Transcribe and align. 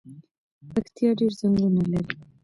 پکتیا 0.71 1.09
ډیر 1.19 1.31
ځنګلونه 1.39 1.83
لري 1.91 2.15